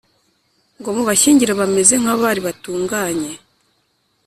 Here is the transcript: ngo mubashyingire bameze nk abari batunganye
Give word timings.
ngo 0.79 0.89
mubashyingire 0.95 1.53
bameze 1.59 1.93
nk 2.01 2.07
abari 2.13 2.39
batunganye 2.47 3.31